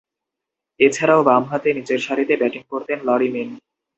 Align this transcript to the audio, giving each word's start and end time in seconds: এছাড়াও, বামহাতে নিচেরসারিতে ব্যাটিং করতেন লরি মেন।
এছাড়াও, 0.79 1.21
বামহাতে 1.23 1.69
নিচেরসারিতে 1.73 2.33
ব্যাটিং 2.37 2.61
করতেন 2.71 2.97
লরি 3.07 3.29
মেন। 3.33 3.49